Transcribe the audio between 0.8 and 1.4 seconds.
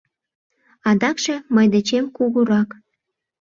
Адакше